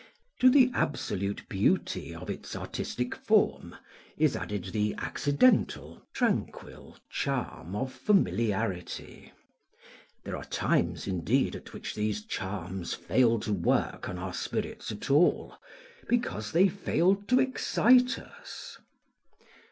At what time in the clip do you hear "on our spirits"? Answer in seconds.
14.09-14.91